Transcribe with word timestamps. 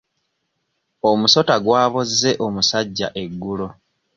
Omusota 1.09 1.55
gwabozze 1.65 2.31
omusajja 2.45 3.07
eggulo. 3.23 3.67